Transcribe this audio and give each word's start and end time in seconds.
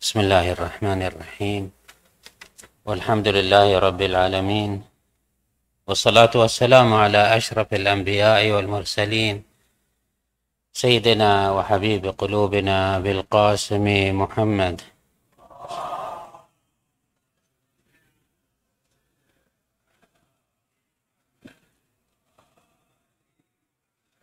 بسم 0.00 0.20
الله 0.20 0.52
الرحمن 0.52 1.02
الرحيم. 1.02 1.72
والحمد 2.84 3.28
لله 3.28 3.78
رب 3.78 4.00
العالمين. 4.02 4.82
والصلاة 5.86 6.30
والسلام 6.34 6.88
على 6.94 7.36
أشرف 7.36 7.74
الأنبياء 7.74 8.50
والمرسلين. 8.50 9.44
سيدنا 10.72 11.52
وحبيب 11.52 12.06
قلوبنا 12.06 12.98
بالقاسم 12.98 13.86
محمد. 14.22 14.80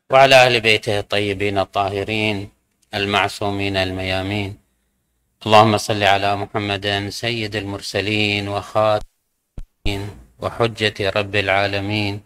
وعلى 0.09 0.35
أهل 0.35 0.61
بيته 0.61 0.99
الطيبين 0.99 1.57
الطاهرين 1.57 2.49
المعصومين 2.93 3.77
الميامين. 3.77 4.66
اللهم 5.45 5.77
صل 5.77 6.03
على 6.03 6.35
محمد 6.35 7.07
سيد 7.09 7.55
المرسلين 7.55 8.47
وخاتم 8.47 10.01
وحجة 10.39 11.09
رب 11.17 11.35
العالمين 11.35 12.21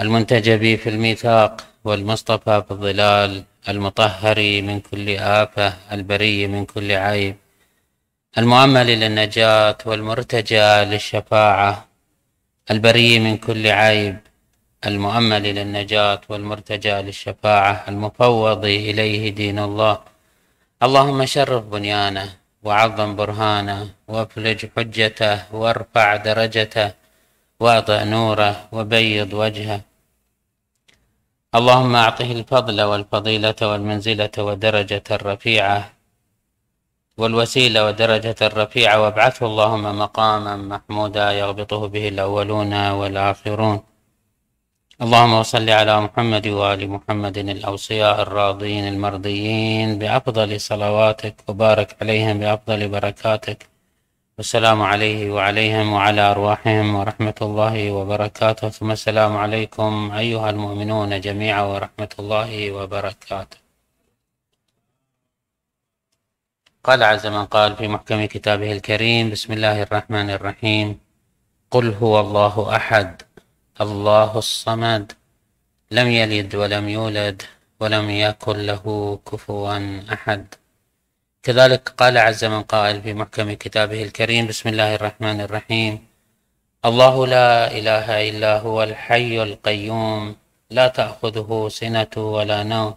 المنتجب 0.00 0.62
في 0.78 0.88
الميثاق 0.88 1.66
والمصطفى 1.84 2.62
في 2.66 2.70
الظلال 2.70 3.44
المطهر 3.68 4.38
من 4.62 4.80
كل 4.80 5.08
آفة 5.18 5.68
البري 5.92 6.46
من 6.46 6.64
كل 6.64 6.92
عيب 6.92 7.36
المؤمل 8.38 8.86
للنجاة 8.86 9.78
والمرتجى 9.86 10.70
للشفاعة 10.90 11.88
البري 12.70 13.18
من 13.18 13.36
كل 13.36 13.66
عيب 13.66 14.16
المؤمل 14.86 15.42
للنجاة 15.42 16.20
والمرتجى 16.28 16.92
للشفاعة 16.92 17.84
المفوض 17.88 18.64
إليه 18.64 19.30
دين 19.30 19.58
الله 19.58 20.11
اللهم 20.86 21.24
شرف 21.24 21.62
بنيانه 21.74 22.28
وعظم 22.66 23.16
برهانه 23.16 23.80
وأفلج 24.08 24.60
حجته 24.76 25.54
وارفع 25.54 26.16
درجته 26.16 26.88
واضع 27.60 28.02
نوره 28.02 28.52
وبيض 28.72 29.32
وجهه. 29.32 29.80
اللهم 31.58 31.96
أعطه 31.96 32.30
الفضل 32.38 32.82
والفضيلة 32.82 33.60
والمنزلة 33.62 34.36
والدرجه 34.38 35.02
الرفيعة 35.10 35.92
والوسيلة 37.18 37.84
والدرجه 37.84 38.36
الرفيعة 38.42 39.02
وابعثه 39.02 39.46
اللهم 39.46 39.98
مقاما 39.98 40.56
محمودا 40.56 41.32
يغبطه 41.32 41.88
به 41.88 42.08
الأولون 42.08 42.90
والآخرون. 42.90 43.91
اللهم 45.00 45.42
صل 45.42 45.70
على 45.70 46.00
محمد 46.00 46.46
وآل 46.46 46.90
محمد 46.90 47.38
الأوصياء 47.38 48.22
الراضين 48.22 48.88
المرضيين 48.88 49.98
بأفضل 49.98 50.60
صلواتك 50.60 51.34
وبارك 51.48 51.96
عليهم 52.00 52.38
بأفضل 52.38 52.88
بركاتك. 52.88 53.66
والسلام 54.38 54.82
عليه 54.82 55.30
وعليهم 55.30 55.92
وعلى 55.92 56.20
أرواحهم 56.20 56.94
ورحمة 56.94 57.34
الله 57.42 57.92
وبركاته. 57.92 58.68
ثم 58.68 58.90
السلام 58.90 59.36
عليكم 59.36 60.10
أيها 60.12 60.50
المؤمنون 60.50 61.20
جميعا 61.20 61.62
ورحمة 61.62 62.12
الله 62.18 62.72
وبركاته. 62.72 63.56
قال 66.84 67.02
عز 67.02 67.26
من 67.26 67.44
قال 67.44 67.76
في 67.76 67.88
محكم 67.88 68.24
كتابه 68.24 68.72
الكريم 68.72 69.30
بسم 69.30 69.52
الله 69.52 69.82
الرحمن 69.82 70.30
الرحيم. 70.30 70.98
قل 71.70 71.94
هو 71.94 72.20
الله 72.20 72.76
أحد. 72.76 73.31
الله 73.82 74.38
الصمد. 74.38 75.12
لم 75.90 76.08
يلد 76.08 76.54
ولم 76.54 76.88
يولد 76.88 77.42
ولم 77.80 78.10
يكن 78.10 78.56
له 78.56 78.84
كفوا 79.26 79.78
أحد. 80.12 80.46
كذلك 81.42 81.88
قال 81.88 82.18
عز 82.18 82.44
من 82.44 82.62
قائل 82.62 83.02
في 83.02 83.14
محكم 83.14 83.52
كتابه 83.52 84.02
الكريم 84.02 84.46
بسم 84.46 84.68
الله 84.68 84.94
الرحمن 84.94 85.40
الرحيم. 85.40 86.06
الله 86.84 87.26
لا 87.26 87.78
إله 87.78 88.28
إلا 88.30 88.58
هو 88.58 88.82
الحي 88.82 89.42
القيوم. 89.42 90.36
لا 90.70 90.88
تأخذه 90.88 91.68
سنة 91.68 92.14
ولا 92.16 92.62
نوم. 92.62 92.94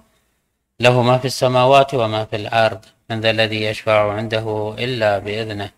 له 0.80 1.02
ما 1.02 1.18
في 1.18 1.26
السماوات 1.26 1.94
وما 1.94 2.26
في 2.26 2.36
الأرض. 2.36 2.86
من 3.10 3.22
ذا 3.22 3.30
الذي 3.30 3.62
يشفع 3.64 4.14
عنده 4.14 4.76
إلا 4.80 5.20
بإذنه. 5.20 5.70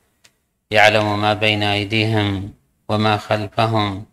يعلم 0.71 1.21
ما 1.21 1.33
بين 1.33 1.63
أيديهم 1.63 2.53
وما 2.89 3.17
خلفهم. 3.17 4.05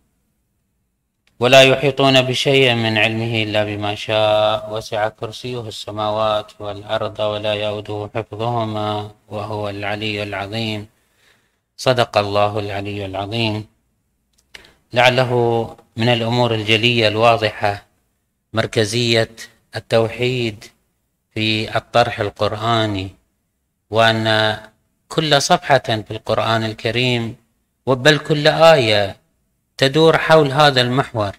ولا 1.41 1.63
يحيطون 1.63 2.23
بشيء 2.23 2.75
من 2.75 2.99
علمه 2.99 3.43
إلا 3.43 3.65
بما 3.65 3.95
شاء. 3.95 4.73
وسع 4.73 5.09
كرسيه 5.09 5.61
السماوات 5.61 6.53
والأرض 6.61 7.21
ولا 7.21 7.55
يؤده 7.55 8.11
حفظهما 8.15 9.11
وهو 9.29 9.69
العلي 9.69 10.23
العظيم. 10.23 10.87
صدق 11.77 12.19
الله 12.19 12.59
العلي 12.59 13.05
العظيم. 13.05 13.67
لعله 14.93 15.33
من 15.97 16.09
الأمور 16.09 16.55
الجلية 16.55 17.09
الواضحة 17.09 17.87
مركزية 18.53 19.31
التوحيد 19.77 20.65
في 21.35 21.77
الطرح 21.77 22.21
القرآني 22.21 23.09
وأن 23.91 24.57
كل 25.09 25.43
صفحة 25.43 25.79
في 25.79 26.11
القرآن 26.11 26.65
الكريم 26.65 27.37
بل 27.87 28.19
كل 28.19 28.49
آية 28.49 29.24
تدور 29.79 30.19
حول 30.19 30.53
هذا 30.53 30.81
المحور. 30.81 31.33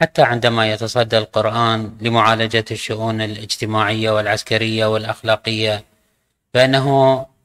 حتى 0.00 0.22
عندما 0.22 0.72
يتصدى 0.72 1.18
القرآن 1.18 1.96
لمعالجة 2.00 2.64
الشؤون 2.70 3.20
الاجتماعية 3.20 4.10
والعسكرية 4.10 4.86
والأخلاقية 4.86 5.84
فإنه 6.54 6.86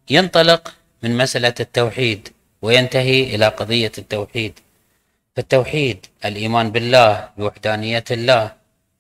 ينطلق 0.09 0.73
من 1.03 1.17
مسألة 1.17 1.53
التوحيد 1.59 2.29
وينتهي 2.61 3.35
إلى 3.35 3.47
قضية 3.47 3.91
التوحيد. 3.97 4.59
فالتوحيد 5.35 6.05
الإيمان 6.25 6.72
بالله 6.72 7.29
بوحدانية 7.38 8.03
الله 8.11 8.51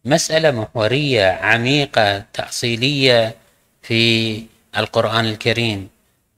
مسألة 0.05 0.51
محورية 0.51 1.27
عميقة 1.31 2.19
تأصيلية 2.33 3.35
في 3.81 4.43
القرآن 4.77 5.25
الكريم. 5.25 5.89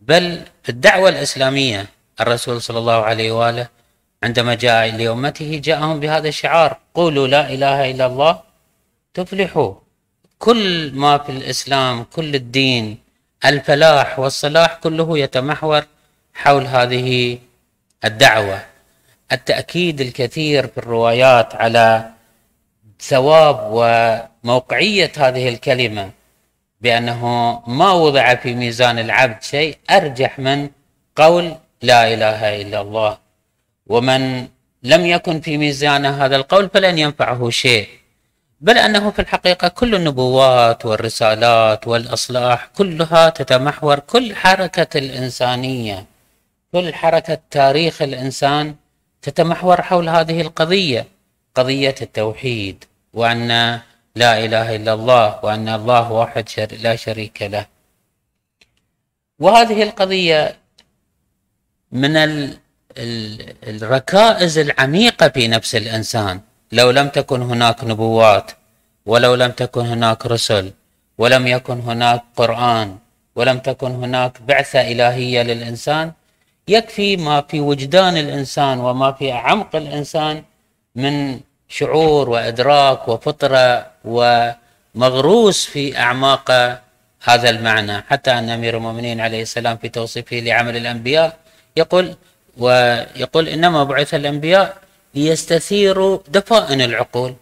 بل 0.02 0.42
في 0.64 0.70
الدعوة 0.70 1.10
الإسلامية 1.10 1.86
الرسول 2.22 2.62
صلى 2.62 2.80
الله 2.80 3.04
عليه 3.04 3.32
وآله 3.32 3.79
عندما 4.24 4.54
جاء 4.54 4.92
لأمته 4.92 5.62
جاءهم 5.64 6.00
بهذا 6.00 6.28
الشعار 6.28 6.78
قولوا 6.94 7.28
لا 7.28 7.54
إله 7.54 7.92
إلا 7.92 8.06
الله 8.06 8.40
تفلحوا. 9.14 9.74
كل 10.40 10.92
ما 10.94 11.18
في 11.18 11.32
الإسلام 11.32 12.04
كل 12.04 12.36
الدين 12.36 12.98
الفلاح 13.46 14.20
والصلاح 14.20 14.74
كله 14.74 15.20
يتمحور 15.20 15.84
حول 16.34 16.66
هذه 16.66 17.38
الدعوة. 18.06 18.60
التأكيد 19.32 20.02
الكثير 20.02 20.68
في 20.68 20.78
الروايات 20.78 21.56
على 21.56 22.10
ثواب 23.00 23.58
وموقعية 23.72 25.12
هذه 25.18 25.50
الكلمة 25.50 26.12
بأنه 26.82 27.24
ما 27.68 27.92
وضع 27.92 28.36
في 28.36 28.56
ميزان 28.56 29.00
العبد 29.00 29.44
شيء 29.44 29.78
أرجح 29.90 30.40
من 30.40 30.70
قول 31.16 31.56
لا 31.82 32.14
إله 32.14 32.62
إلا 32.62 32.82
الله. 32.82 33.18
ومن 33.90 34.48
لم 34.84 35.06
يكن 35.06 35.42
في 35.42 35.58
ميزان 35.58 36.06
هذا 36.06 36.36
القول 36.36 36.70
فلن 36.70 36.98
ينفعه 36.98 37.50
شيء. 37.50 37.88
بل 38.62 38.78
أنه 38.78 39.12
في 39.12 39.20
الحقيقة 39.20 39.68
كل 39.68 39.96
النبوات 39.96 40.86
والرسالات 40.86 41.88
والأصلاح 41.88 42.66
كلها 42.78 43.30
تتمحور 43.30 44.00
كل 44.00 44.36
حركة 44.36 44.98
الإنسانية 44.98 46.06
كل 46.72 46.94
حركة 46.94 47.38
تاريخ 47.52 48.02
الإنسان 48.02 48.76
تتمحور 49.22 49.82
حول 49.82 50.10
هذه 50.10 50.42
القضية 50.42 51.08
قضية 51.56 51.96
التوحيد 52.02 52.84
وأن 53.14 53.48
لا 54.16 54.46
إله 54.46 54.76
إلا 54.76 54.94
الله 54.94 55.40
وأن 55.46 55.70
الله 55.70 56.12
واحد 56.12 56.50
شر 56.50 56.68
لا 56.82 56.96
شريك 56.96 57.42
له. 57.42 57.66
وهذه 59.40 59.84
القضية 59.84 60.58
من 61.92 62.18
الركائز 63.64 64.58
العميقة 64.58 65.30
في 65.30 65.48
نفس 65.48 65.76
الإنسان. 65.76 66.40
لو 66.72 66.92
لم 66.92 67.08
تكن 67.08 67.42
هناك 67.42 67.84
نبوات 67.84 68.52
ولو 69.06 69.36
لم 69.36 69.52
تكن 69.52 69.86
هناك 69.86 70.26
رسل 70.26 70.72
ولم 71.18 71.48
يكن 71.48 71.80
هناك 71.80 72.22
قرآن 72.36 72.98
ولم 73.36 73.60
تكن 73.60 73.92
هناك 73.92 74.42
بعثة 74.48 74.82
إلهية 74.82 75.42
للإنسان 75.42 76.12
يكفي 76.68 77.18
ما 77.18 77.42
في 77.42 77.60
وجدان 77.60 78.18
الإنسان 78.18 78.80
وما 78.80 79.12
في 79.12 79.32
عمق 79.32 79.76
الإنسان 79.76 80.44
من 80.96 81.40
شعور 81.70 82.30
وإدراك 82.30 83.08
وفطرة 83.08 83.86
ومغروس 84.06 85.66
في 85.66 85.98
أعماق 85.98 86.52
هذا 87.24 87.50
المعنى. 87.50 88.02
حتى 88.02 88.32
أن 88.32 88.50
أمير 88.50 88.78
المؤمنين 88.78 89.22
عليه 89.22 89.42
السلام 89.42 89.78
في 89.78 89.90
توصيفه 89.90 90.36
لعمل 90.40 90.78
الأنبياء 90.78 91.38
يقول 91.78 92.16
ويقول 92.60 93.48
إنما 93.48 93.84
بعث 93.84 94.14
الأنبياء 94.14 94.78
ليستثيروا 95.16 96.20
دفائن 96.28 96.82
العقول. 96.82 97.36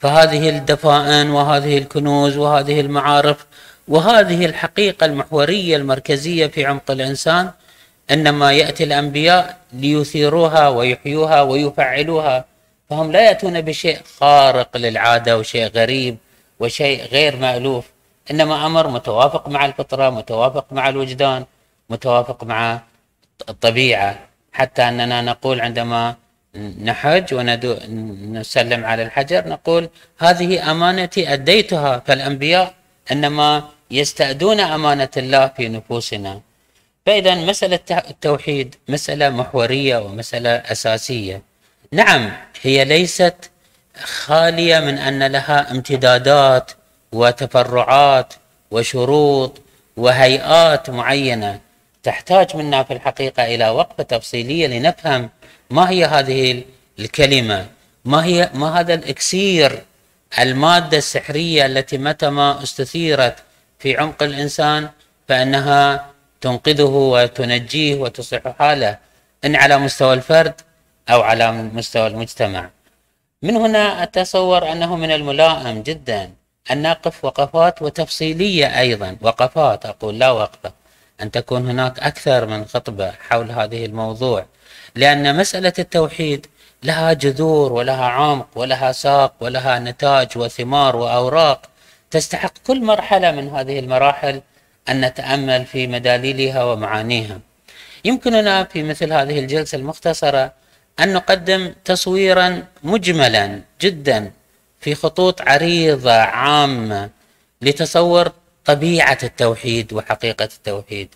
فهذه 0.00 0.48
الدفائن 0.48 1.30
وهذه 1.30 1.78
الكنوز 1.78 2.36
وهذه 2.36 2.80
المعارف 2.80 3.46
وهذه 3.88 4.46
الحقيقة 4.46 5.06
المحورية 5.06 5.76
المركزية 5.76 6.46
في 6.46 6.66
عمق 6.66 6.90
الإنسان 6.90 7.50
إنما 8.10 8.52
يأتي 8.52 8.84
الأنبياء 8.84 9.58
ليثيروها 9.72 10.68
ويحيوها 10.68 11.42
ويفعلوها. 11.42 12.44
فهم 12.90 13.12
لا 13.12 13.26
يأتون 13.26 13.60
بشيء 13.60 13.98
خارق 14.20 14.76
للعادة 14.76 15.38
وشيء 15.38 15.66
غريب 15.66 16.16
وشيء 16.60 17.04
غير 17.04 17.36
مألوف. 17.36 17.84
إنما 18.30 18.66
أمر 18.66 18.88
متوافق 18.88 19.48
مع 19.48 19.66
الفطرة 19.66 20.10
متوافق 20.10 20.72
مع 20.72 20.88
الوجدان 20.88 21.44
متوافق 21.90 22.44
مع 22.44 22.80
الطبيعة. 23.48 24.18
حتى 24.54 24.82
أننا 24.82 25.22
نقول 25.22 25.60
عندما 25.60 26.14
نحج 26.82 27.34
ونسلم 27.34 28.84
على 28.84 29.02
الحجر 29.02 29.48
نقول 29.48 29.88
هذه 30.18 30.70
أمانتي 30.70 31.32
أديتها 31.32 32.02
فالأنبياء 32.06 32.74
إنما 33.12 33.68
يستأدون 33.90 34.60
أمانة 34.60 35.14
الله 35.16 35.46
في 35.56 35.68
نفوسنا. 35.68 36.40
فإذا 37.06 37.34
مسألة 37.34 37.80
التوحيد 38.10 38.74
مسألة 38.88 39.30
محورية 39.30 39.96
ومسألة 39.98 40.50
أساسية. 40.50 41.42
نعم 41.92 42.32
هي 42.62 42.84
ليست 42.84 43.50
خالية 44.02 44.80
من 44.80 44.98
أن 44.98 45.22
لها 45.22 45.70
امتدادات 45.70 46.70
وتفرعات 47.12 48.34
وشروط 48.70 49.52
وهيئات 49.96 50.90
معينة. 50.90 51.60
تحتاج 52.04 52.56
منا 52.56 52.82
في 52.82 52.92
الحقيقة 52.92 53.44
إلى 53.54 53.68
وقفة 53.68 54.02
تفصيلية 54.02 54.66
لنفهم 54.66 55.30
ما 55.70 55.90
هي 55.90 56.04
هذه 56.04 56.62
الكلمة. 56.98 57.66
ما 58.04 58.24
هي 58.24 58.50
ما 58.54 58.80
هذا 58.80 58.94
الإكسير 58.94 59.82
المادة 60.38 60.98
السحرية 60.98 61.66
التي 61.66 61.98
متى 61.98 62.30
ما 62.30 62.62
استثيرت 62.62 63.36
في 63.78 63.96
عمق 63.96 64.22
الإنسان 64.22 64.88
فإنها 65.28 66.10
تنقذه 66.40 66.82
وتنجيه 66.82 67.94
وتصلح 67.94 68.48
حاله 68.58 68.98
إن 69.44 69.56
على 69.56 69.78
مستوى 69.78 70.14
الفرد 70.14 70.60
أو 71.10 71.22
على 71.22 71.52
مستوى 71.52 72.06
المجتمع. 72.06 72.70
من 73.42 73.56
هنا 73.56 74.02
أتصور 74.02 74.72
أنه 74.72 74.96
من 74.96 75.10
الملائم 75.10 75.82
جدا 75.82 76.30
أن 76.70 76.82
نقف 76.82 77.24
وقفات 77.24 77.82
وتفصيلية 77.82 78.80
أيضا. 78.80 79.16
وقفات 79.20 79.86
أقول 79.86 80.18
لا 80.18 80.30
وقفة. 80.30 80.83
أن 81.24 81.30
تكون 81.30 81.68
هناك 81.68 82.00
أكثر 82.00 82.46
من 82.46 82.64
خطبة 82.64 83.10
حول 83.28 83.50
هذه 83.50 83.86
الموضوع 83.86 84.46
لأن 84.94 85.36
مسألة 85.36 85.72
التوحيد 85.78 86.46
لها 86.82 87.12
جذور 87.12 87.72
ولها 87.72 88.04
عمق 88.04 88.48
ولها 88.56 88.92
ساق 88.92 89.34
ولها 89.40 89.78
نتاج 89.78 90.28
وثمار 90.36 90.96
وأوراق. 90.96 91.60
تستحق 92.10 92.52
كل 92.66 92.84
مرحلة 92.84 93.30
من 93.30 93.48
هذه 93.48 93.78
المراحل 93.78 94.40
أن 94.88 95.00
نتأمل 95.04 95.64
في 95.64 95.86
مداليلها 95.86 96.64
ومعانيها. 96.64 97.38
يمكننا 98.04 98.64
في 98.64 98.82
مثل 98.82 99.12
هذه 99.12 99.38
الجلسة 99.38 99.76
المختصرة 99.78 100.52
أن 101.00 101.12
نقدم 101.12 101.74
تصويرا 101.84 102.64
مجملا 102.82 103.60
جدا 103.80 104.32
في 104.80 104.94
خطوط 104.94 105.42
عريضة 105.42 106.12
عامة 106.12 107.10
لتصور 107.62 108.32
طبيعة 108.64 109.18
التوحيد 109.22 109.92
وحقيقة 109.92 110.44
التوحيد. 110.44 111.08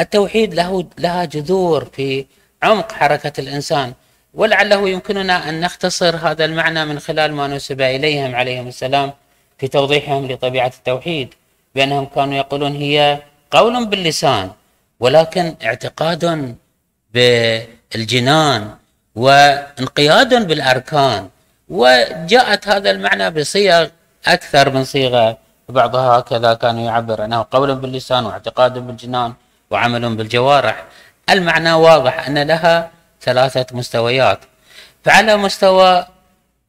التوحيد 0.00 0.54
له 0.54 0.86
لها 0.98 1.24
جذور 1.24 1.84
في 1.84 2.26
عمق 2.62 2.92
حركة 2.92 3.32
الإنسان. 3.38 3.92
ولعله 4.34 4.88
يمكننا 4.88 5.48
أن 5.48 5.60
نختصر 5.60 6.16
هذا 6.16 6.44
المعنى 6.44 6.84
من 6.84 6.98
خلال 6.98 7.32
ما 7.32 7.46
نسب 7.48 7.80
إليهم 7.80 8.34
عليهم 8.34 8.68
السلام 8.68 9.12
في 9.58 9.68
توضيحهم 9.68 10.32
لطبيعة 10.32 10.72
التوحيد 10.78 11.34
بأنهم 11.74 12.06
كانوا 12.06 12.34
يقولون 12.34 12.76
هي 12.76 13.22
قول 13.50 13.86
باللسان 13.86 14.50
ولكن 15.00 15.54
اعتقاد 15.64 16.54
بالجنان 17.14 18.74
وانقياد 19.14 20.46
بالأركان. 20.46 21.28
وجاءت 21.68 22.68
هذا 22.68 22.90
المعنى 22.90 23.30
بصيغ 23.30 23.88
أكثر 24.26 24.70
من 24.70 24.84
صيغة 24.84 25.45
بعضها 25.68 26.18
هكذا 26.18 26.54
كانوا 26.54 26.82
يعبر 26.82 27.24
أنه 27.24 27.46
قول 27.50 27.74
باللسان 27.74 28.26
واعتقاد 28.26 28.78
بالجنان 28.78 29.32
وعمل 29.70 30.16
بالجوارح. 30.16 30.84
المعنى 31.30 31.72
واضح 31.72 32.26
أن 32.28 32.38
لها 32.38 32.90
ثلاثة 33.20 33.66
مستويات. 33.76 34.38
فعلى 35.04 35.36
مستوى 35.36 36.06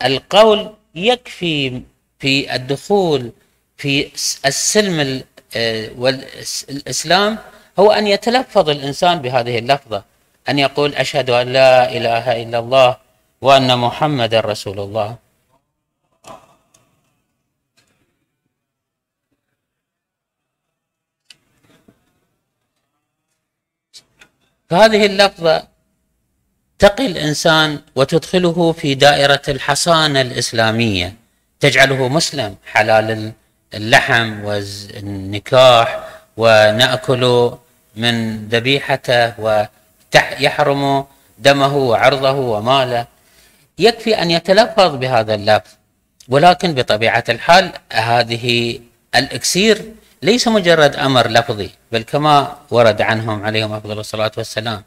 القول 0.05 0.73
يكفي 0.95 1.81
في 2.19 2.55
الدخول 2.55 3.31
في 3.77 4.11
السلم 4.45 5.23
آه، 5.55 5.89
والإسلام 5.97 7.37
هو 7.79 7.91
أن 7.91 8.07
يتلفظ 8.07 8.69
الإنسان 8.69 9.21
بهذه 9.21 9.59
اللفظة 9.59 10.03
أن 10.49 10.59
يقول 10.59 10.95
أشهد 10.95 11.29
أن 11.29 11.47
لا 11.53 11.97
إله 11.97 12.43
إلا 12.43 12.59
الله 12.59 12.97
وأن 13.41 13.79
محمد 13.79 14.35
رسول 14.35 14.79
الله. 14.79 15.15
فهذه 24.69 25.05
اللفظة 25.05 25.63
تقي 26.79 27.05
الإنسان 27.05 27.79
وتدخله 27.95 28.71
في 28.71 28.95
دائرة 28.95 29.41
الحصانة 29.47 30.21
الإسلامية 30.21 31.13
تجعله 31.59 32.07
مسلم 32.07 32.55
حلال 32.65 33.31
اللحم 33.73 34.43
والنكاح 34.43 35.99
ونأكل 36.37 37.51
من 37.95 38.47
ذبيحته 38.47 39.33
ويحرم 39.39 41.05
دمه 41.39 41.77
وعرضه 41.77 42.31
وماله. 42.31 43.05
يكفي 43.79 44.21
أن 44.21 44.31
يتلفظ 44.31 44.95
بهذا 44.95 45.35
اللفظ 45.35 45.71
ولكن 46.29 46.73
بطبيعة 46.73 47.23
الحال 47.29 47.71
هذه 47.93 48.79
الإكسير 49.15 49.85
ليس 50.21 50.47
مجرد 50.47 50.95
أمر 50.95 51.27
لفظي 51.27 51.69
بل 51.91 52.01
كما 52.01 52.57
ورد 52.71 53.01
عنهم 53.01 53.45
عليهم 53.45 53.73
أفضل 53.73 53.99
الصلاة 53.99 54.31
والسلام. 54.37 54.83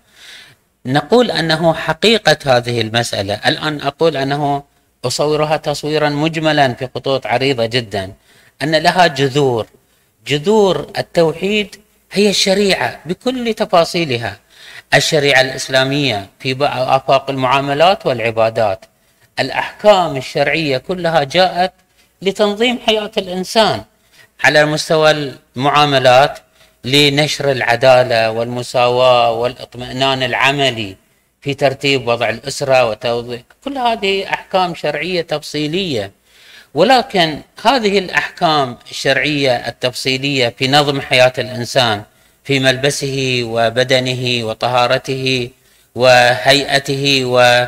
نقول 0.87 1.31
أنه 1.31 1.75
حقيقة 1.75 2.38
هذه 2.47 2.81
المسألة. 2.81 3.35
الآن 3.35 3.81
أقول 3.81 4.17
أنه 4.17 4.62
أصورها 5.05 5.56
تصويرا 5.56 6.09
مجملا 6.09 6.75
في 6.75 6.88
خطوط 6.94 7.27
عريضة 7.27 7.67
جدا. 7.67 8.12
أن 8.62 8.75
لها 8.77 9.06
جذور. 9.06 9.67
جذور 10.27 10.91
التوحيد 10.99 11.76
هي 12.12 12.31
الشريعة 12.31 13.00
بكل 13.06 13.55
تفاصيلها. 13.55 14.37
الشريعة 14.94 15.40
الإسلامية 15.40 16.28
في 16.40 16.57
آفاق 16.97 17.31
المعاملات 17.31 18.07
والعبادات. 18.07 18.85
الأحكام 19.38 20.16
الشرعية 20.16 20.78
كلها 20.78 21.25
جاءت 21.25 21.73
لتنظيم 22.23 22.78
حياة 22.87 23.11
الإنسان. 23.19 23.85
على 24.44 24.64
مستوى 24.64 25.11
المعاملات 25.56 26.38
لنشر 26.85 27.52
العدالة 27.52 28.30
والمساواة 28.30 29.32
والإطمئنان 29.32 30.23
العملي 30.23 30.97
في 31.40 31.54
ترتيب 31.54 32.09
وضع 32.09 32.28
الأسرة 32.28 32.88
وتوضيح 32.88 33.42
كل 33.64 33.78
هذه 33.78 34.28
أحكام 34.28 34.75
شرعية 34.75 35.23
تفصيلية. 35.23 36.11
ولكن 36.75 37.40
هذه 37.64 37.99
الأحكام 37.99 38.78
الشرعية 38.90 39.68
التفصيلية 39.68 40.54
في 40.59 40.68
نظم 40.68 41.00
حياة 41.00 41.32
الإنسان 41.38 42.02
في 42.44 42.61
ملبسه 42.61 43.40
وبدنه 43.44 44.44
وطهارته 44.44 45.50
وهيئته 45.94 47.25
و 47.25 47.66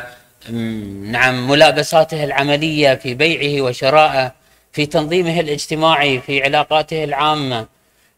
نعم 1.11 1.49
ملابساته 1.49 2.23
العملية 2.23 2.95
في 2.95 3.13
بيعه 3.13 3.61
وشرائه 3.61 4.31
في 4.73 4.85
تنظيمه 4.85 5.39
الاجتماعي 5.39 6.21
في 6.21 6.43
علاقاته 6.43 7.03
العامة. 7.03 7.67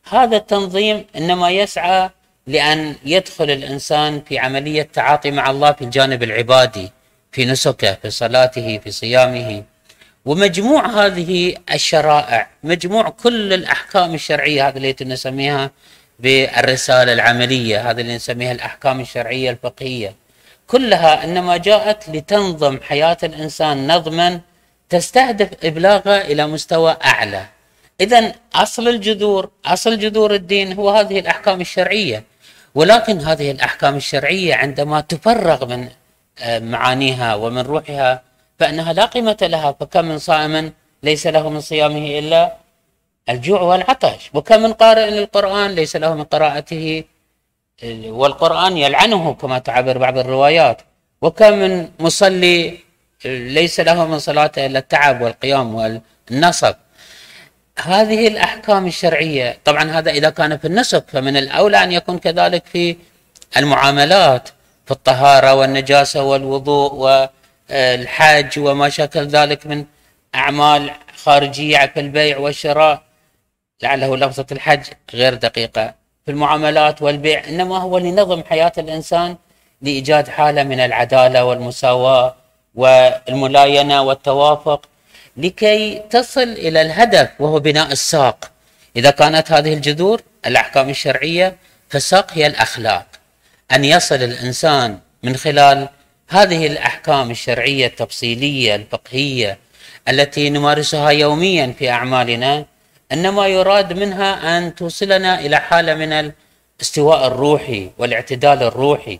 هذا 0.09 0.37
التنظيم 0.37 1.05
إنما 1.15 1.49
يسعى 1.49 2.09
لأن 2.47 2.95
يدخل 3.05 3.51
الإنسان 3.51 4.21
في 4.21 4.39
عملية 4.39 4.89
تعاطي 4.93 5.31
مع 5.31 5.49
الله 5.49 5.71
في 5.71 5.81
الجانب 5.83 6.23
العبادي 6.23 6.91
في 7.31 7.45
نسكه 7.45 7.93
في 8.01 8.09
صلاته 8.09 8.77
في 8.77 8.91
صيامه. 8.91 9.63
ومجموع 10.25 11.05
هذه 11.05 11.55
الشرائع 11.73 12.47
مجموع 12.63 13.09
كل 13.09 13.53
الأحكام 13.53 14.13
الشرعية 14.13 14.67
هذه 14.67 14.77
التي 14.77 15.05
نسميها 15.05 15.71
بالرسالة 16.19 17.13
العملية 17.13 17.91
هذه 17.91 18.01
اللي 18.01 18.15
نسميها 18.15 18.51
الأحكام 18.51 18.99
الشرعية 18.99 19.49
الفقهية. 19.51 20.15
كلها 20.67 21.23
إنما 21.23 21.57
جاءت 21.57 22.09
لتنظم 22.09 22.79
حياة 22.81 23.17
الإنسان 23.23 23.91
نظما 23.91 24.41
تستهدف 24.89 25.49
إبلاغه 25.63 26.21
إلى 26.21 26.47
مستوى 26.47 26.97
أعلى. 27.05 27.45
إذا 28.01 28.33
أصل 28.55 28.87
الجذور 28.87 29.49
أصل 29.65 29.99
جذور 29.99 30.33
الدين 30.33 30.73
هو 30.73 30.89
هذه 30.89 31.19
الأحكام 31.19 31.61
الشرعية. 31.61 32.23
ولكن 32.75 33.19
هذه 33.19 33.51
الأحكام 33.51 33.95
الشرعية 33.95 34.55
عندما 34.55 35.01
تفرغ 35.01 35.65
من 35.65 35.89
آه، 36.39 36.59
معانيها 36.59 37.35
ومن 37.35 37.61
روحها 37.61 38.21
فإنها 38.59 38.93
لا 38.93 39.05
قيمة 39.05 39.37
لها. 39.41 39.71
فكم 39.79 40.05
من 40.05 40.17
صائم 40.17 40.73
ليس 41.03 41.27
له 41.27 41.49
من 41.49 41.61
صيامه 41.61 42.19
إلا 42.19 42.53
الجوع 43.29 43.61
والعطش. 43.61 44.29
وكم 44.33 44.59
من 44.63 44.73
قارئ 44.73 45.09
للقرآن 45.09 45.71
ليس 45.71 45.95
له 45.95 46.15
من 46.15 46.23
قراءته 46.23 47.03
والقرآن 48.05 48.77
يلعنه 48.77 49.33
كما 49.33 49.59
تعبر 49.59 49.97
بعض 49.97 50.17
الروايات. 50.17 50.81
وكم 51.21 51.53
من 51.53 51.89
مصلي 51.99 52.84
ليس 53.25 53.79
له 53.79 54.05
من 54.05 54.19
صلاته 54.19 54.65
إلا 54.65 54.79
التعب 54.79 55.21
والقيام 55.21 55.75
والنصب. 55.75 56.75
هذه 57.79 58.27
الأحكام 58.27 58.87
الشرعية 58.87 59.57
طبعا 59.65 59.91
هذا 59.91 60.11
إذا 60.11 60.29
كان 60.29 60.57
في 60.57 60.67
النسك 60.67 61.03
فمن 61.07 61.37
الأولى 61.37 61.83
أن 61.83 61.91
يكون 61.91 62.17
كذلك 62.19 62.65
في 62.65 62.97
المعاملات 63.57 64.49
في 64.85 64.91
الطهارة 64.91 65.53
والنجاسة 65.53 66.23
والوضوء 66.23 66.93
والحج 66.93 68.59
وما 68.59 68.89
شكل 68.89 69.27
ذلك 69.27 69.67
من 69.67 69.85
أعمال 70.35 70.91
خارجية 71.23 71.91
في 71.93 71.99
البيع 71.99 72.37
والشراء 72.37 73.01
لعله 73.83 74.17
لفظة 74.17 74.45
الحج 74.51 74.83
غير 75.13 75.33
دقيقة. 75.33 75.93
في 76.25 76.31
المعاملات 76.31 77.01
والبيع 77.01 77.47
إنما 77.47 77.77
هو 77.77 77.97
لنظم 77.97 78.43
حياة 78.43 78.71
الإنسان 78.77 79.37
لإيجاد 79.81 80.27
حالة 80.27 80.63
من 80.63 80.79
العدالة 80.79 81.45
والمساواة 81.45 82.35
والملاينة 82.75 84.01
والتوافق 84.01 84.85
لكي 85.37 86.01
تصل 86.09 86.41
إلى 86.41 86.81
الهدف 86.81 87.29
وهو 87.39 87.59
بناء 87.59 87.91
الساق. 87.91 88.51
إذا 88.95 89.11
كانت 89.11 89.51
هذه 89.51 89.73
الجذور 89.73 90.21
الأحكام 90.45 90.89
الشرعية 90.89 91.55
فالساق 91.89 92.31
هي 92.33 92.47
الأخلاق. 92.47 93.05
أن 93.71 93.85
يصل 93.85 94.15
الإنسان 94.15 94.99
من 95.23 95.35
خلال 95.35 95.89
هذه 96.29 96.67
الأحكام 96.67 97.31
الشرعية 97.31 97.87
التفصيلية 97.87 98.75
الفقهية 98.75 99.57
التي 100.09 100.49
نمارسها 100.49 101.09
يوميا 101.09 101.73
في 101.79 101.89
أعمالنا 101.89 102.65
إنما 103.11 103.47
يراد 103.47 103.93
منها 103.93 104.57
أن 104.57 104.75
توصلنا 104.75 105.39
إلى 105.39 105.57
حالة 105.57 105.93
من 105.93 106.31
الاستواء 106.79 107.27
الروحي 107.27 107.89
والاعتدال 107.97 108.63
الروحي. 108.63 109.19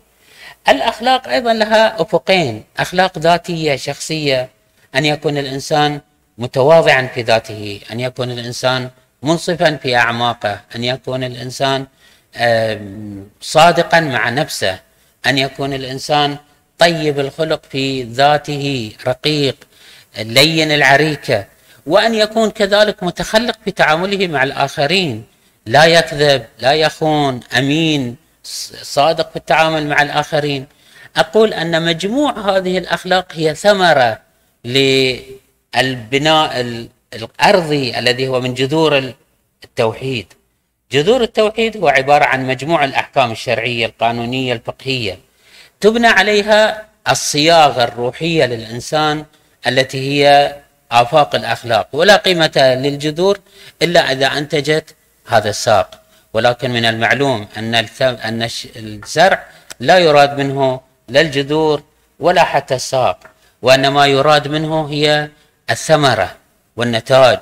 الأخلاق 0.68 1.28
أيضا 1.28 1.52
لها 1.52 2.02
أفقين. 2.02 2.64
أخلاق 2.78 3.18
ذاتية 3.18 3.76
شخصية. 3.76 4.48
أن 4.94 5.04
يكون 5.04 5.38
الإنسان 5.38 6.00
متواضعا 6.38 7.08
في 7.14 7.22
ذاته 7.22 7.80
أن 7.92 8.00
يكون 8.00 8.30
الإنسان 8.30 8.90
منصفا 9.22 9.76
في 9.76 9.96
أعماقه 9.96 10.60
أن 10.76 10.84
يكون 10.84 11.24
الإنسان 11.24 11.86
صادقا 13.40 14.00
مع 14.00 14.28
نفسه 14.28 14.78
أن 15.26 15.38
يكون 15.38 15.72
الإنسان 15.72 16.36
طيب 16.78 17.20
الخلق 17.20 17.62
في 17.70 18.02
ذاته 18.02 18.92
رقيق 19.06 19.56
لين 20.18 20.72
العريكة 20.72 21.44
وأن 21.86 22.14
يكون 22.14 22.50
كذلك 22.50 23.02
متخلق 23.02 23.58
في 23.64 23.70
تعامله 23.70 24.26
مع 24.26 24.42
الآخرين. 24.42 25.24
لا 25.66 25.84
يكذب 25.84 26.44
لا 26.58 26.72
يخون 26.72 27.40
أمين. 27.58 28.16
صادق 28.82 29.30
في 29.30 29.36
التعامل 29.36 29.86
مع 29.86 30.02
الآخرين. 30.02 30.66
أقول 31.16 31.54
أن 31.54 31.82
مجموع 31.82 32.56
هذه 32.56 32.78
الأخلاق 32.78 33.32
هي 33.32 33.54
ثمرة 33.54 34.20
للبناء 34.64 36.60
الأرضي 37.14 37.98
الذي 37.98 38.28
هو 38.28 38.40
من 38.40 38.54
جذور 38.54 39.12
التوحيد. 39.64 40.32
جذور 40.92 41.22
التوحيد 41.22 41.76
هو 41.76 41.88
عبارة 41.88 42.24
عن 42.24 42.46
مجموع 42.46 42.84
الأحكام 42.84 43.30
الشرعية 43.30 43.86
القانونية 43.86 44.52
الفقهية. 44.52 45.18
تبنى 45.80 46.06
عليها 46.06 46.86
الصياغة 47.10 47.84
الروحية 47.84 48.44
للإنسان 48.44 49.24
التي 49.66 49.98
هي 49.98 50.56
آفاق 50.92 51.34
الأخلاق. 51.34 51.88
ولا 51.92 52.16
قيمة 52.16 52.52
للجذور 52.56 53.38
إلا 53.82 54.12
إذا 54.12 54.26
أنتجت 54.26 54.94
هذا 55.26 55.50
الساق. 55.50 56.05
ولكن 56.36 56.70
من 56.70 56.84
المعلوم 56.84 57.48
أن 57.56 57.74
أن 58.00 58.48
الزرع 58.76 59.44
لا 59.80 59.98
يراد 59.98 60.38
منه 60.38 60.80
لا 61.08 61.20
الجذور 61.20 61.82
ولا 62.20 62.44
حتى 62.44 62.74
الساق 62.74 63.18
وأن 63.62 63.88
ما 63.88 64.06
يراد 64.06 64.48
منه 64.48 64.88
هي 64.90 65.28
الثمرة 65.70 66.34
والنتاج 66.76 67.38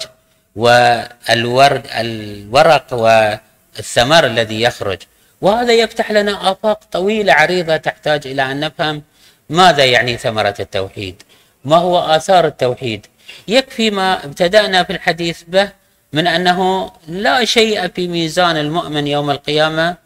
والورد 0.56 1.82
الورق 2.00 2.92
والثمر 2.92 4.26
الذي 4.26 4.60
يخرج. 4.62 4.98
وهذا 5.40 5.72
يفتح 5.72 6.10
لنا 6.10 6.50
آفاق 6.50 6.80
طويلة 6.92 7.32
عريضة 7.32 7.76
تحتاج 7.76 8.26
إلى 8.26 8.42
أن 8.42 8.60
نفهم 8.60 9.02
ماذا 9.50 9.84
يعني 9.84 10.16
ثمرة 10.16 10.54
التوحيد 10.60 11.22
ما 11.64 11.76
هو 11.76 11.98
آثار 11.98 12.46
التوحيد. 12.46 13.06
يكفي 13.48 13.90
ما 13.90 14.24
ابتدأنا 14.24 14.84
في 14.84 14.92
الحديث 14.92 15.42
به 15.42 15.68
من 16.14 16.26
أنه 16.26 16.90
لا 17.08 17.44
شيء 17.44 17.88
في 17.88 18.08
ميزان 18.08 18.56
المؤمن 18.56 19.06
يوم 19.06 19.30
القيامة 19.30 19.96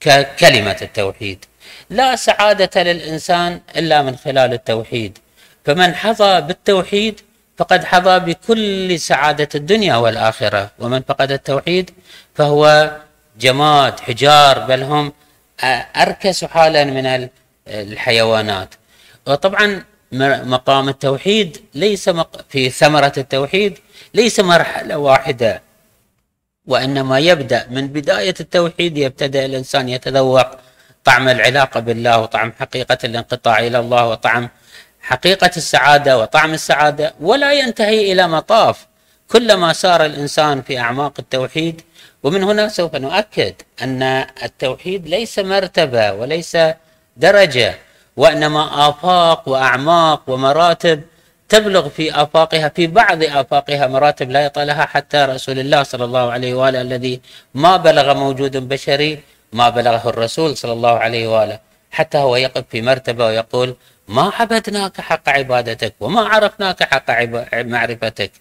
ككلمة 0.00 0.76
التوحيد. 0.82 1.44
لا 1.90 2.16
سعادة 2.16 2.82
للإنسان 2.82 3.60
إلا 3.76 4.02
من 4.02 4.16
خلال 4.16 4.52
التوحيد. 4.52 5.18
فمن 5.64 5.94
حظى 5.94 6.40
بالتوحيد 6.40 7.20
فقد 7.58 7.84
حظى 7.84 8.18
بكل 8.18 9.00
سعادة 9.00 9.48
الدنيا 9.54 9.96
والآخرة. 9.96 10.70
ومن 10.78 11.02
فقد 11.08 11.32
التوحيد 11.32 11.90
فهو 12.34 12.90
جماد 13.40 14.00
حجار 14.00 14.58
بل 14.58 14.82
هم 14.82 15.12
أركس 15.96 16.44
حالا 16.44 16.84
من 16.84 17.28
الحيوانات. 17.68 18.74
وطبعا 19.26 19.84
مقام 20.12 20.88
التوحيد 20.88 21.60
ليس 21.74 22.10
في 22.48 22.70
ثمرة 22.70 23.12
التوحيد 23.18 23.78
ليس 24.14 24.40
مرحلة 24.40 24.98
واحدة. 24.98 25.62
وإنما 26.66 27.18
يبدأ 27.18 27.66
من 27.70 27.86
بداية 27.86 28.34
التوحيد 28.40 28.98
يبتدأ 28.98 29.44
الإنسان 29.44 29.88
يتذوق 29.88 30.46
طعم 31.04 31.28
العلاقة 31.28 31.80
بالله 31.80 32.18
وطعم 32.18 32.52
حقيقة 32.60 32.98
الانقطاع 33.04 33.58
إلى 33.58 33.78
الله 33.78 34.08
وطعم 34.08 34.48
حقيقة 35.00 35.50
السعادة 35.56 36.18
وطعم 36.18 36.54
السعادة 36.54 37.14
ولا 37.20 37.52
ينتهي 37.52 38.12
إلى 38.12 38.28
مطاف. 38.28 38.86
كلما 39.28 39.72
سار 39.72 40.04
الإنسان 40.04 40.62
في 40.62 40.78
أعماق 40.78 41.12
التوحيد 41.18 41.82
ومن 42.22 42.42
هنا 42.42 42.68
سوف 42.68 42.96
نؤكد 42.96 43.54
أن 43.82 44.02
التوحيد 44.42 45.08
ليس 45.08 45.38
مرتبة 45.38 46.12
وليس 46.12 46.56
درجة. 47.16 47.74
وإنما 48.16 48.88
آفاق 48.88 49.48
وأعماق 49.48 50.22
ومراتب 50.26 51.02
تبلغ 51.48 51.88
في 51.88 52.22
آفاقها 52.22 52.68
في 52.68 52.86
بعض 52.86 53.22
آفاقها 53.22 53.86
مراتب 53.86 54.30
لا 54.30 54.44
يطالها 54.44 54.86
حتى 54.86 55.24
رسول 55.24 55.58
الله 55.58 55.82
صلى 55.82 56.04
الله 56.04 56.32
عليه 56.32 56.54
وآله 56.54 56.80
الذي 56.80 57.20
ما 57.54 57.76
بلغ 57.76 58.14
موجود 58.14 58.56
بشري 58.68 59.22
ما 59.52 59.68
بلغه 59.68 60.08
الرسول 60.08 60.56
صلى 60.56 60.72
الله 60.72 60.98
عليه 60.98 61.28
وآله. 61.28 61.58
حتى 61.90 62.18
هو 62.18 62.36
يقف 62.36 62.64
في 62.70 62.82
مرتبة 62.82 63.26
ويقول 63.26 63.76
ما 64.08 64.32
عبدناك 64.38 65.00
حق 65.00 65.28
عبادتك 65.28 65.94
وما 66.00 66.20
عرفناك 66.20 66.82
حق 66.82 67.10
معرفتك. 67.54 68.32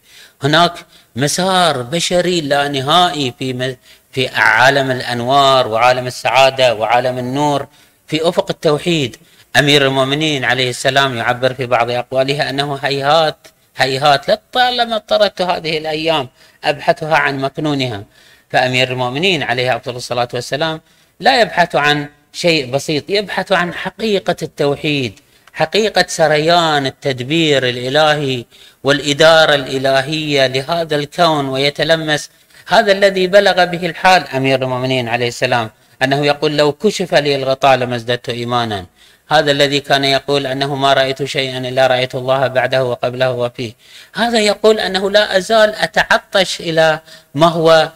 هناك 0.43 0.73
مسار 1.15 1.81
بشري 1.81 2.41
لا 2.41 2.67
نهائي 2.67 3.33
في 3.39 3.75
في 4.11 4.27
عالم 4.27 4.91
الأنوار 4.91 5.67
وعالم 5.67 6.07
السعادة 6.07 6.75
وعالم 6.75 7.17
النور 7.17 7.67
في 8.07 8.29
أفق 8.29 8.47
التوحيد. 8.49 9.17
أمير 9.59 9.87
المؤمنين 9.87 10.45
عليه 10.45 10.69
السلام 10.69 11.17
يعبر 11.17 11.53
في 11.53 11.65
بعض 11.65 11.89
أقواله 11.91 12.49
أنه 12.49 12.75
هيهات 12.75 13.47
هيهات 13.77 14.29
لطالما 14.29 14.95
اضطرت 14.95 15.41
هذه 15.41 15.77
الأيام 15.77 16.29
أبحثها 16.63 17.15
عن 17.15 17.39
مكنونها. 17.39 18.03
فأمير 18.49 18.91
المؤمنين 18.91 19.43
عليه 19.43 19.75
أفضل 19.75 19.95
الصلاة 19.95 20.27
والسلام 20.33 20.81
لا 21.19 21.41
يبحث 21.41 21.75
عن 21.75 22.07
شيء 22.33 22.71
بسيط 22.71 23.09
يبحث 23.09 23.51
عن 23.51 23.73
حقيقة 23.73 24.35
التوحيد 24.41 25.19
حقيقة 25.53 26.05
سريان 26.07 26.85
التدبير 26.85 27.69
الإلهي 27.69 28.45
والإدارة 28.83 29.55
الإلهية 29.55 30.47
لهذا 30.47 30.95
الكون 30.95 31.49
ويتلمس 31.49 32.29
هذا 32.67 32.91
الذي 32.91 33.27
بلغ 33.27 33.65
به 33.65 33.85
الحال. 33.85 34.27
أمير 34.27 34.63
المؤمنين 34.63 35.07
عليه 35.07 35.27
السلام 35.27 35.69
أنه 36.03 36.25
يقول 36.25 36.57
لو 36.57 36.71
كشف 36.71 37.13
لي 37.13 37.35
الغطاء 37.35 37.77
لما 37.77 37.95
ازددت 37.95 38.29
إيمانا. 38.29 38.85
هذا 39.29 39.51
الذي 39.51 39.79
كان 39.79 40.03
يقول 40.05 40.47
أنه 40.47 40.75
ما 40.75 40.93
رأيت 40.93 41.23
شيئا 41.23 41.57
إلا 41.57 41.87
رأيت 41.87 42.15
الله 42.15 42.47
بعده 42.47 42.83
وقبله 42.83 43.31
وفيه. 43.31 43.73
هذا 44.13 44.39
يقول 44.39 44.79
أنه 44.79 45.11
لا 45.11 45.37
أزال 45.37 45.75
أتعطش 45.75 46.59
إلى 46.59 46.99
ما 47.35 47.47
هو 47.47 47.91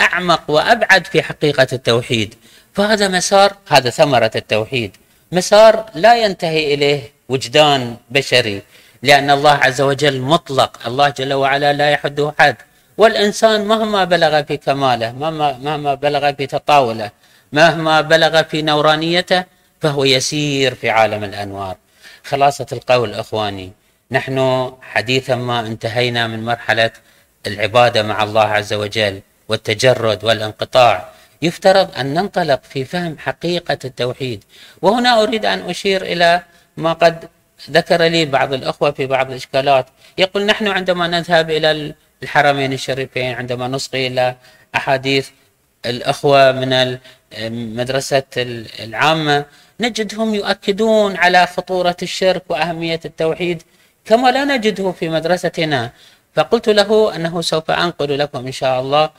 أعمق 0.00 0.42
وأبعد 0.48 1.06
في 1.06 1.22
حقيقة 1.22 1.66
التوحيد. 1.72 2.34
فهذا 2.74 3.08
مسار 3.08 3.56
هذا 3.68 3.90
ثمرة 3.90 4.30
التوحيد. 4.36 4.96
مسار 5.32 5.84
لا 5.94 6.16
ينتهي 6.16 6.74
إليه 6.74 7.12
وجدان 7.28 7.96
بشري 8.10 8.62
لأن 9.02 9.30
الله 9.30 9.50
عز 9.50 9.80
وجل 9.80 10.20
مطلق. 10.20 10.86
الله 10.86 11.08
جل 11.08 11.32
وعلا 11.32 11.72
لا 11.72 11.90
يحده 11.90 12.34
حد 12.38 12.56
والإنسان 13.00 13.64
مهما 13.64 14.04
بلغ 14.04 14.42
في 14.42 14.56
كماله 14.56 15.12
مهما 15.12 15.58
مهما 15.58 15.94
بلغ 15.94 16.32
في 16.32 16.46
تطاوله 16.46 17.10
مهما 17.52 18.00
بلغ 18.00 18.42
في 18.42 18.62
نورانيته 18.62 19.44
فهو 19.80 20.04
يسير 20.04 20.74
في 20.74 20.90
عالم 20.90 21.24
الأنوار. 21.24 21.76
خلاصة 22.24 22.66
القول 22.72 23.14
إخواني 23.14 23.72
نحن 24.10 24.70
حديثا 24.82 25.34
ما 25.34 25.60
انتهينا 25.60 26.26
من 26.26 26.44
مرحلة 26.44 26.90
العبادة 27.46 28.02
مع 28.02 28.22
الله 28.22 28.44
عز 28.44 28.72
وجل 28.72 29.20
والتجرد 29.48 30.24
والانقطاع. 30.24 31.08
يفترض 31.42 31.98
أن 31.98 32.14
ننطلق 32.14 32.60
في 32.70 32.84
فهم 32.84 33.18
حقيقة 33.18 33.78
التوحيد. 33.84 34.44
وهنا 34.82 35.22
أريد 35.22 35.46
أن 35.46 35.70
أشير 35.70 36.02
إلى 36.02 36.42
ما 36.76 36.92
قد 36.92 37.28
ذكر 37.70 38.02
لي 38.02 38.24
بعض 38.24 38.52
الأخوة 38.52 38.90
في 38.90 39.06
بعض 39.06 39.30
الإشكالات. 39.30 39.86
يقول 40.18 40.46
نحن 40.46 40.66
عندما 40.66 41.06
نذهب 41.06 41.50
إلى 41.50 41.94
الحرمين 42.22 42.72
الشريفين 42.72 43.34
عندما 43.34 43.68
نصغي 43.68 44.06
إلى 44.06 44.36
أحاديث 44.74 45.28
الأخوة 45.86 46.52
من 46.52 46.98
المدرسة 47.32 48.22
العامة 48.80 49.44
نجدهم 49.80 50.34
يؤكدون 50.34 51.16
على 51.16 51.46
خطورة 51.46 51.96
الشرك 52.02 52.42
وأهمية 52.48 53.00
التوحيد 53.04 53.62
كما 54.04 54.30
لا 54.30 54.44
نجده 54.44 54.92
في 54.92 55.08
مدرستنا. 55.08 55.90
فقلت 56.34 56.68
له 56.68 57.16
أنه 57.16 57.40
سوف 57.40 57.70
أنقل 57.70 58.18
لكم 58.18 58.46
إن 58.46 58.52
شاء 58.52 58.80
الله 58.80 59.10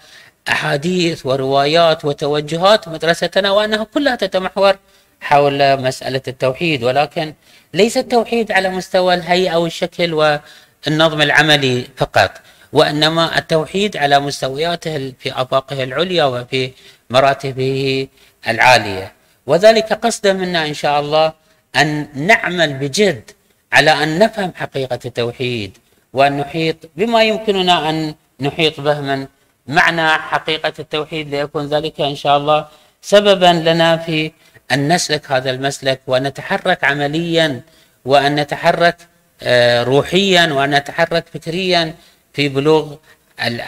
أحاديث 0.50 1.26
وروايات 1.26 2.06
وتوجهات 2.06 2.88
مدرستنا 2.88 3.52
وأنها 3.52 3.84
كلها 3.84 4.16
تتمحور 4.16 4.76
حول 5.22 5.82
مسألة 5.82 6.22
التوحيد. 6.28 6.84
ولكن 6.84 7.34
ليس 7.74 7.98
التوحيد 7.98 8.52
على 8.52 8.70
مستوى 8.70 9.14
الهيئة 9.14 9.56
والشكل 9.56 10.14
والنظم 10.14 11.22
العملي 11.22 11.88
فقط 11.98 12.32
وإنما 12.74 13.38
التوحيد 13.38 13.98
على 13.98 14.20
مستوياته 14.20 15.14
في 15.20 15.42
آفاقه 15.42 15.84
العليا 15.84 16.26
وفي 16.26 16.72
مراتبه 17.10 18.08
العالية. 18.48 19.21
وذلك 19.48 19.94
قصد 19.94 20.28
منا 20.28 20.68
إن 20.68 20.74
شاء 20.74 21.00
الله 21.00 21.34
أن 21.76 22.08
نعمل 22.16 22.74
بجد 22.74 23.32
على 23.74 23.92
أن 24.04 24.20
نفهم 24.20 24.54
حقيقة 24.56 25.00
التوحيد 25.06 25.78
وأن 26.14 26.38
نحيط 26.38 26.76
بما 26.96 27.24
يمكننا 27.24 27.90
أن 27.90 28.16
نحيط 28.40 28.80
به 28.80 29.02
من 29.02 29.28
معنى 29.68 30.08
حقيقة 30.10 30.74
التوحيد 30.80 31.30
ليكون 31.30 31.68
ذلك 31.68 32.02
إن 32.02 32.16
شاء 32.16 32.38
الله 32.38 32.68
سببا 33.02 33.46
لنا 33.70 33.98
في 33.98 34.32
أن 34.72 34.94
نسلك 34.94 35.32
هذا 35.32 35.50
المسلك 35.52 36.02
وأن 36.08 36.24
نتحرك 36.24 36.84
عمليا 36.84 37.62
وأن 38.06 38.36
نتحرك 38.36 38.98
آه، 39.44 39.84
روحيا 39.84 40.54
وأن 40.54 40.76
نتحرك 40.76 41.26
فكريا 41.34 41.96
في 42.34 42.50
بلوغ 42.50 42.96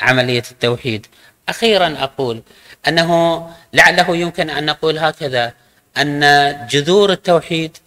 عملية 0.02 0.44
التوحيد. 0.52 1.08
أخيرا 1.50 1.96
أقول 2.00 2.42
أنه 2.88 3.42
لعله 3.74 4.18
يمكن 4.18 4.50
أن 4.50 4.66
نقول 4.66 4.98
هكذا. 4.98 5.54
أن 5.98 6.22
جذور 6.70 7.12
التوحيد 7.12 7.78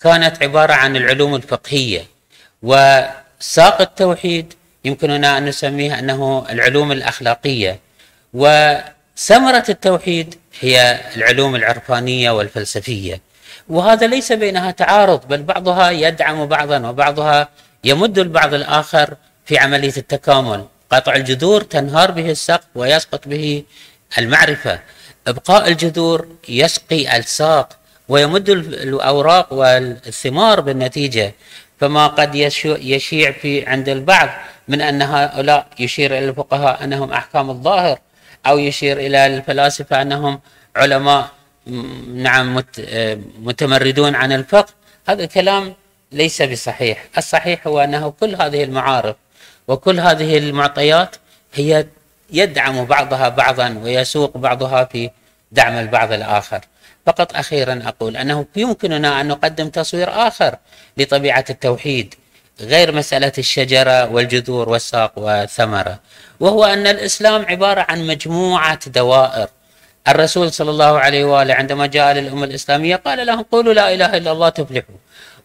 كانت 0.00 0.42
عبارة 0.42 0.72
عن 0.72 0.96
العلوم 0.96 1.34
الفقهية 1.34 2.06
وساق 2.62 3.80
التوحيد 3.80 4.54
يمكننا 4.84 5.38
أن 5.38 5.44
نسميه 5.44 5.98
أنه 5.98 6.46
العلوم 6.50 6.92
الأخلاقية 6.92 7.78
وثمرة 8.34 9.64
التوحيد 9.68 10.34
هي 10.60 11.00
العلوم 11.16 11.54
العرفانية 11.56 12.30
والفلسفية. 12.30 13.20
وهذا 13.68 14.06
ليس 14.06 14.32
بينها 14.32 14.70
تعارض 14.70 15.28
بل 15.28 15.42
بعضها 15.42 15.90
يدعم 15.90 16.46
بعضا 16.46 16.88
وبعضها 16.88 17.48
يمد 17.84 18.18
البعض 18.18 18.54
الآخر 18.54 19.14
في 19.46 19.58
عملية 19.58 19.96
التكامل. 19.96 20.66
قطع 20.90 21.14
الجذور 21.14 21.62
تنهار 21.62 22.10
به 22.10 22.30
السقف 22.30 22.66
ويسقط 22.74 23.28
به 23.28 23.64
المعرفة. 24.18 24.80
إبقاء 25.26 25.68
الجذور 25.68 26.26
يسقي 26.48 27.16
الساق 27.16 27.68
ويمد 28.08 28.48
الأوراق 28.50 29.52
والثمار 29.52 30.60
بالنتيجة. 30.60 31.34
فما 31.80 32.06
قد 32.06 32.34
يشيع 32.34 33.32
في 33.32 33.66
عند 33.66 33.88
البعض 33.88 34.28
من 34.68 34.80
أن 34.80 35.02
هؤلاء 35.02 35.66
يشير 35.78 36.18
إلى 36.18 36.28
الفقهاء 36.28 36.84
أنهم 36.84 37.12
أحكام 37.12 37.50
الظاهر 37.50 37.98
أو 38.46 38.58
يشير 38.58 38.98
إلى 38.98 39.26
الفلاسفة 39.26 40.02
أنهم 40.02 40.40
علماء 40.76 41.30
نعم 42.14 42.62
متمردون 43.38 44.14
عن 44.14 44.32
الفقه. 44.32 44.72
هذا 45.08 45.24
الكلام 45.24 45.74
ليس 46.12 46.42
بصحيح. 46.42 47.04
الصحيح 47.18 47.66
هو 47.66 47.80
أنه 47.80 48.10
كل 48.20 48.34
هذه 48.34 48.64
المعارف 48.64 49.16
وكل 49.68 50.00
هذه 50.00 50.38
المعطيات 50.38 51.16
هي 51.54 51.86
يدعم 52.32 52.84
بعضها 52.84 53.28
بعضا 53.28 53.80
ويسوق 53.82 54.36
بعضها 54.36 54.84
في 54.84 55.10
دعم 55.52 55.74
البعض 55.78 56.12
الآخر. 56.12 56.60
فقط 57.06 57.36
أخيرا 57.36 57.82
أقول 57.86 58.16
أنه 58.16 58.46
يمكننا 58.56 59.20
أن 59.20 59.28
نقدم 59.28 59.68
تصوير 59.68 60.10
آخر 60.28 60.56
لطبيعة 60.96 61.44
التوحيد 61.50 62.14
غير 62.60 62.94
مسألة 62.94 63.32
الشجرة 63.38 64.10
والجذور 64.10 64.68
والساق 64.68 65.18
والثمرة 65.18 65.98
وهو 66.40 66.64
أن 66.64 66.86
الإسلام 66.86 67.46
عبارة 67.48 67.86
عن 67.88 68.06
مجموعة 68.06 68.88
دوائر. 68.88 69.48
الرسول 70.08 70.52
صلى 70.52 70.70
الله 70.70 70.98
عليه 70.98 71.24
وآله 71.24 71.54
عندما 71.54 71.86
جاء 71.86 72.12
للأمة 72.14 72.44
الإسلامية 72.44 72.96
قال 72.96 73.26
لهم 73.26 73.42
قولوا 73.42 73.72
لا 73.72 73.94
إله 73.94 74.16
إلا 74.16 74.32
الله 74.32 74.48
تفلحوا 74.48 74.94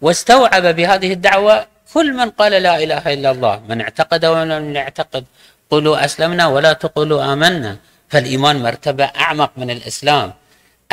واستوعب 0.02 0.76
بهذه 0.76 1.14
الدعوة 1.14 1.66
كل 1.94 2.14
من 2.14 2.30
قال 2.30 2.52
لا 2.52 2.84
إله 2.84 3.14
إلا 3.14 3.32
الله 3.32 3.62
من 3.70 3.82
اعتقد 3.82 4.26
ومن 4.26 4.50
لم 4.50 4.76
يعتقد 4.76 5.26
قولوا 5.70 6.06
أسلمنا 6.06 6.48
ولا 6.48 6.74
تقولوا 6.74 7.34
آمنا. 7.34 7.78
فالإيمان 8.10 8.64
مرتبة 8.64 9.04
أعمق 9.04 9.52
من 9.58 9.70
الإسلام. 9.72 10.34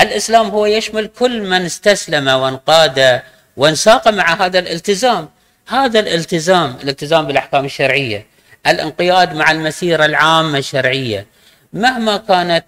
الإسلام 0.00 0.48
هو 0.48 0.66
يشمل 0.66 1.06
كل 1.06 1.42
من 1.42 1.62
استسلم 1.62 2.28
وانقاد 2.28 3.22
وانساق 3.56 4.08
مع 4.08 4.44
هذا 4.44 4.58
الالتزام. 4.58 5.28
هذا 5.68 6.00
الالتزام 6.00 6.76
الالتزام 6.82 7.26
بالأحكام 7.26 7.64
الشرعية. 7.64 8.26
الانقياد 8.66 9.34
مع 9.34 9.50
المسيرة 9.50 10.04
العامة 10.04 10.58
الشرعية. 10.58 11.26
مهما 11.72 12.16
كانت 12.16 12.64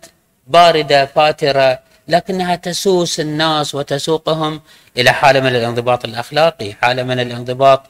باردة 0.46 1.06
فاترة 1.06 1.78
لكنها 2.08 2.56
تسوس 2.56 3.20
الناس 3.20 3.74
وتسوقهم 3.74 4.60
إلى 4.98 5.12
حالة 5.12 5.40
من 5.40 5.56
الانضباط 5.56 6.04
الأخلاقي 6.04 6.72
حالة 6.72 7.02
من 7.02 7.20
الانضباط 7.20 7.82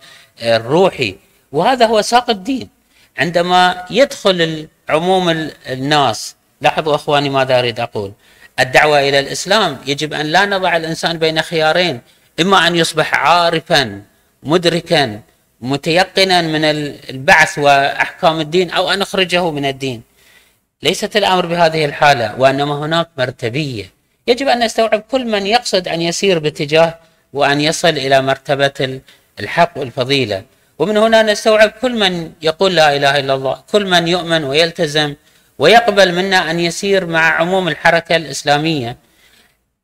الروحي. 0.43 1.17
وهذا 1.53 1.87
هو 1.87 2.03
ساق 2.03 2.31
الدين. 2.31 2.76
عندما 3.19 3.85
يدخل 3.91 4.69
عموم 4.89 5.51
الناس 5.69 6.37
لاحظوا 6.61 6.95
أخواني 6.95 7.29
ماذا 7.29 7.59
أريد 7.59 7.81
أقول؟ 7.81 8.13
الدعوة 8.61 9.01
إلى 9.01 9.19
الإسلام 9.19 9.79
يجب 9.87 10.15
أن 10.15 10.27
لا 10.27 10.45
نضع 10.47 10.77
الإنسان 10.77 11.19
بين 11.19 11.43
خيارين 11.43 12.01
إما 12.41 12.67
أن 12.67 12.77
يصبح 12.77 13.15
عارفا 13.15 14.03
مدركا 14.43 15.21
متيقنا 15.61 16.43
من 16.43 16.65
البعث 16.65 17.59
وأحكام 17.59 18.41
الدين 18.41 18.71
أو 18.71 18.91
أن 18.91 18.99
نخرجه 18.99 19.51
من 19.51 19.65
الدين. 19.65 20.03
ليست 20.83 21.17
الأمر 21.17 21.47
بهذه 21.47 21.85
الحالة 21.85 22.41
وإنما 22.41 22.79
هناك 22.79 23.09
مرتبية. 23.19 23.91
يجب 24.27 24.49
أن 24.49 24.65
نستوعب 24.65 25.01
كل 25.01 25.25
من 25.25 25.47
يقصد 25.47 25.89
أن 25.89 26.03
يسير 26.03 26.39
باتجاه 26.39 26.99
وأن 27.33 27.61
يصل 27.61 27.89
إلى 27.89 28.23
مرتبة 28.23 29.01
الحق 29.41 29.79
والفضيلة. 29.79 30.43
ومن 30.79 30.97
هنا 30.97 31.23
نستوعب 31.23 31.71
كل 31.83 31.99
من 31.99 32.33
يقول 32.43 32.77
لا 32.77 32.97
إله 32.97 33.19
إلا 33.19 33.35
الله 33.35 33.63
كل 33.73 33.87
من 33.87 34.09
يؤمن 34.09 34.45
ويلتزم 34.45 35.15
ويقبل 35.59 36.15
منا 36.15 36.51
أن 36.51 36.61
يسير 36.61 37.07
مع 37.07 37.41
عموم 37.41 37.69
الحركة 37.69 38.17
الإسلامية. 38.17 38.97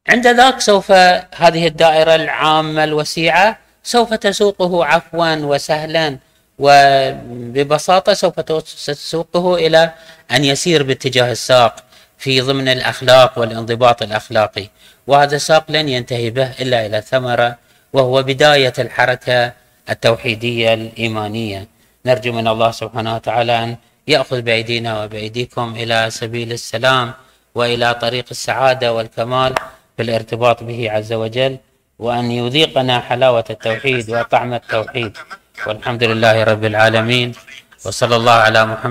عند 0.09 0.27
ذاك 0.27 0.61
سوف 0.61 0.93
هذه 1.37 1.67
الدائرة 1.67 2.15
العامة 2.15 2.85
الوسيعة 2.85 3.59
سوف 3.83 4.15
تسوقه 4.15 4.85
عفوا 4.85 5.35
وسهلا 5.35 6.19
وببساطة 6.59 8.13
سوف 8.13 8.41
تسوقه 8.41 9.55
إلى 9.55 9.93
أن 10.31 10.45
يسير 10.45 10.83
باتجاه 10.83 11.33
الساق 11.33 11.77
في 12.19 12.41
ضمن 12.41 12.69
الأخلاق 12.69 13.39
والانضباط 13.39 14.03
الأخلاقي. 14.03 14.69
وهذا 15.07 15.37
الساق 15.37 15.65
لن 15.69 15.89
ينتهي 15.89 16.31
به 16.31 16.51
إلا 16.61 16.87
إلى 16.87 17.01
ثمرة 17.01 17.59
وهو 17.93 18.23
بداية 18.23 18.73
الحركة 18.79 19.62
التوحيدية 19.91 20.75
الإيمانية. 20.75 21.69
نرجو 22.07 22.33
من 22.33 22.49
الله 22.49 22.71
سبحانه 22.71 23.15
وتعالى 23.15 23.65
أن 23.65 23.77
يأخذ 24.09 24.43
بأيدينا 24.43 25.05
وبأيديكم 25.05 25.75
إلى 25.77 26.11
سبيل 26.11 26.53
السلام 26.53 27.15
وإلى 27.55 27.95
طريق 27.95 28.25
السعادة 28.31 28.93
والكمال 28.93 29.55
في 29.97 30.03
الارتباط 30.03 30.63
به 30.63 30.91
عز 30.91 31.13
وجل 31.13 31.57
وأن 31.99 32.31
يذيقنا 32.31 33.01
حلاوة 33.01 33.45
التوحيد 33.51 34.11
وطعم 34.11 34.55
التوحيد. 34.55 35.17
والحمد 35.67 36.03
لله 36.05 36.45
رب 36.45 36.65
العالمين. 36.65 37.33
وصلى 37.87 38.17
الله 38.17 38.33
على 38.33 38.67
محمد 38.67 38.91